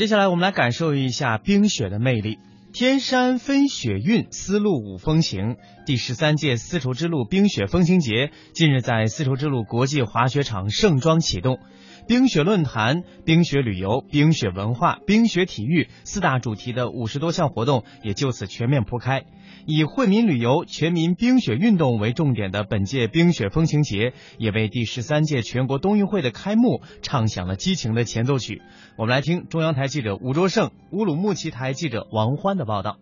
[0.00, 2.38] 接下来我们来感受一下冰雪的魅力。
[2.72, 5.56] 天山飞雪韵，丝路舞风行。
[5.86, 11.58] 第十三届丝绸之路冰雪风情节近日在丝绸之路国际滑雪场盛装启动。
[12.06, 19.24] 冰雪论坛、冰雪旅游、冰雪文化、冰雪体育四大主题的五十多项活动也就此全面铺开。
[19.66, 28.62] 以惠民旅游、全民冰雪运动为重点的本届冰雪风情节，也为第十三届全国冬运会的开幕唱响了激情的前奏曲。
[28.96, 32.96] 我们来听中央台记者吴卓胜、乌鲁木齐台记者王欢的报道。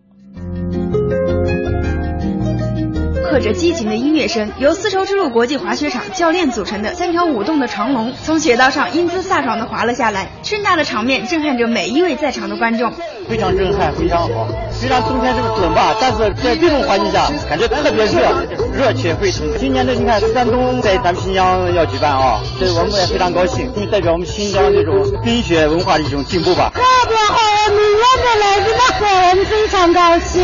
[3.30, 12.90] 刻着激情的音乐声，由丝绸之路国际滑雪场教练组成的三条舞动的长龙从雪道上英姿飒爽地滑了下来，盛大的场面震撼着每一位在场的观众。
[13.28, 14.48] 非常震撼，非常好。
[14.72, 18.32] 虽然冬天这个冷吧，但是在这种环境下，感觉特别热，
[18.72, 19.46] 热气沸腾。
[19.58, 26.72] 今年的你看，山东在咱们新疆要举办啊，这我们也非常高兴，因为代表我们新疆这种冰雪文化的一种进步吧。
[26.74, 27.36] 特别好，
[27.68, 28.72] 我们愿的来这
[29.06, 30.42] 么我们非常高兴。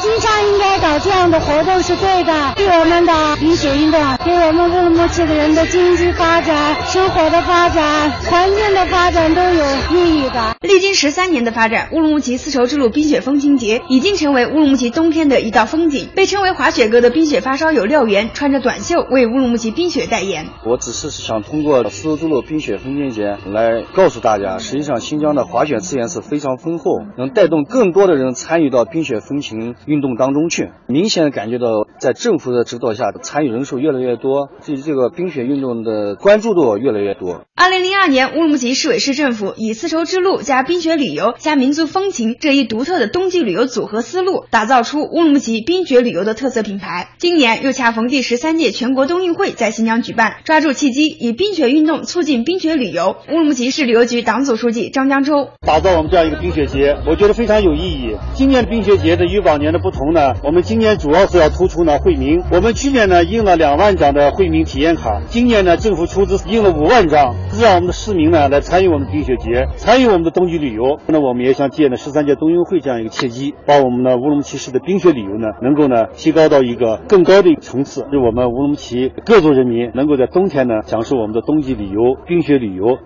[0.00, 10.56] 经常应该搞这样的活动是对的，对我们的冰雪运动，对我们乌鲁木齐的人的经济发展、生活的发展、环境的发展都有意义的。
[10.60, 16.08] 历经十三年的发展，乌鲁木齐丝绸之路冰雪风情节已经成为乌鲁木齐冬天的一道风景。
[16.14, 20.46] 被称为滑雪哥的冰雪发烧友廖源穿着短袖为乌鲁木齐冰雪代言。
[20.64, 30.68] 我只是想通过丝绸之路冰雪风情节来告诉大家，实际上新疆的滑雪资源是非常丰厚，能带动更多的人参与到冰雪风情运动当中去。
[30.86, 31.66] 明显感觉到，
[31.98, 37.46] 在政府的指导下，参与人数越来越多，对这个冰雪运动的关注度越来越多。
[37.54, 47.08] 二零零二年，乌鲁木齐市委市政府以丝绸之路加冰雪旅游加民族风情这一独特的冬季旅游组合思路，打造出乌鲁木齐冰雪旅游的特色品牌。
[47.16, 53.16] 今年又恰逢第十三届全国冬运会在新疆举办，抓住契机，以冰雪运动促进冰雪旅游。
[53.32, 57.85] 乌鲁木齐市旅游局党组书记张江洲打造我们这样一个冰雪节，我觉得非常有意义。
[57.86, 62.42] 意义今年的冰雪节的与往年的不同呢，我们今年主要是要突出呢惠民。
[62.50, 70.98] 我们去年呢印了两万张的惠民体验卡，今年呢政府出资印了五万张，让我们的市民呢来参与我们冰雪节，参与我们的冬季旅游。
[71.06, 82.98] 那我们也想借呢十三届冬运会这样一个契机，把我们的乌鲁木齐市的冰雪旅游呢，能够呢提高到一个更高的一个层次，使我们乌鲁木齐各族人民能够在冬天呢享受我们的冬季旅游、冰雪旅游。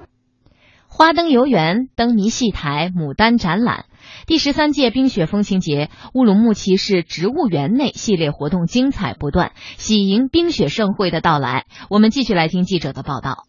[0.92, 3.84] 花灯游园、灯谜戏台、牡丹展览，
[4.26, 11.64] 第十三届冰雪风情节，乌鲁木齐市植物园内系列活动精彩不断，喜迎冰雪盛会的到来。
[11.88, 13.44] 我们继续来听记者的报道。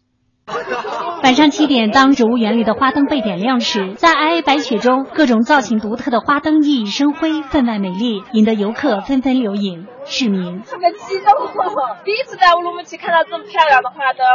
[1.22, 9.86] 晚上七点，当植物园里的花灯被点亮时，在皑皑白雪中，各种造型独特的花灯熠熠生辉，分外美丽，引得游客纷纷留影。
[10.04, 11.32] 市民特别激动，
[12.04, 14.26] 第一次在乌鲁木齐看到这么漂亮的花灯，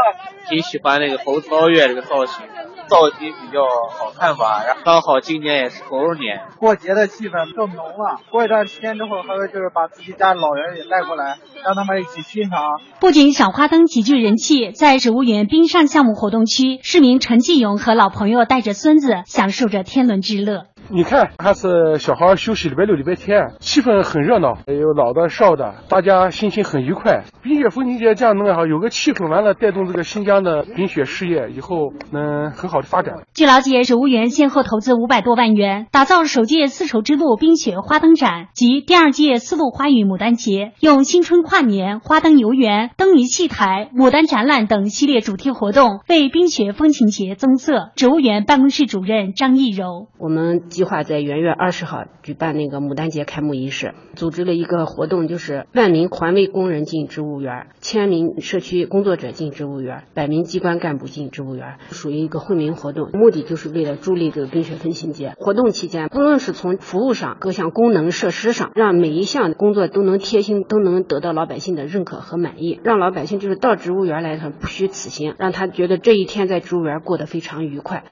[0.50, 2.46] 挺喜欢那个猴子包月这个造型。
[2.88, 8.22] 造型比较好看吧，然后刚好今年也是猴年，过节的气氛更浓了。
[8.32, 12.60] 过一段时间之后，还会就是把自己家老人也带过来，让他们一起欣赏。
[13.00, 20.66] 不仅小花灯极具人气，在植物园冰上项目活动区，市民陈继勇和老朋友带着孙子享受着天伦之乐。
[20.90, 27.24] 你看，还是小孩休息礼拜六、礼拜天，气氛很热闹，有老的少的，大家心情很愉快。
[27.44, 33.16] 冰雪风情节这样弄好，有个气氛，完了带动这个新疆的冰雪事业以后能很好的发展。
[33.34, 47.92] 据了解，植物园先后投资五百多万元，打造首届丝绸之路冰雪花灯展及第二届丝路花语牡丹节，用新春跨年、花灯游园、灯谜戏台、牡丹展览等系列主题活动，为冰雪风情节增色。
[47.98, 50.62] 植物园办公室主任张艺柔，我们。
[50.78, 63.10] 计划在元月二十号举办那个牡丹节开幕仪式，组织了一个活动，就是万名环卫工人进植物园，千名社区工作者进植物园，百名机关干部进植物园，属于一个惠民活动。
[63.12, 65.34] 目的就是为了助力这个冰雪风情节。
[65.40, 78.04] 活动期间，不论是从服务上、各项功能设施上，让每一项工作都能贴心，都能得到老百姓的认可和满意，让老百姓就是到植物园来，他不虚此行，让他觉得这一天在植物园过得非常愉快。